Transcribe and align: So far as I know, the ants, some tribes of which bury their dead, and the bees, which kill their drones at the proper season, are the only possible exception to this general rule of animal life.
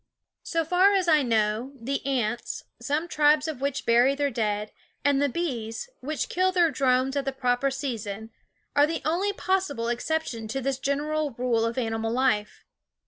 So 0.41 0.65
far 0.65 0.95
as 0.95 1.07
I 1.07 1.21
know, 1.21 1.73
the 1.79 2.03
ants, 2.07 2.63
some 2.81 3.07
tribes 3.07 3.47
of 3.47 3.61
which 3.61 3.85
bury 3.85 4.15
their 4.15 4.31
dead, 4.31 4.71
and 5.05 5.21
the 5.21 5.29
bees, 5.29 5.89
which 5.99 6.27
kill 6.27 6.51
their 6.51 6.71
drones 6.71 7.15
at 7.15 7.23
the 7.25 7.31
proper 7.31 7.69
season, 7.69 8.31
are 8.75 8.87
the 8.87 9.03
only 9.05 9.31
possible 9.31 9.89
exception 9.89 10.47
to 10.47 10.59
this 10.59 10.79
general 10.79 11.35
rule 11.37 11.65
of 11.65 11.77
animal 11.77 12.11
life. 12.11 12.65